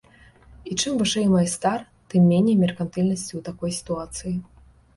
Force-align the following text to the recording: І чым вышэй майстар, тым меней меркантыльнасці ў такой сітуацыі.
І 0.71 0.77
чым 0.81 0.93
вышэй 1.01 1.27
майстар, 1.33 1.79
тым 2.15 2.21
меней 2.31 2.57
меркантыльнасці 2.63 3.33
ў 3.39 3.45
такой 3.51 3.71
сітуацыі. 3.79 4.35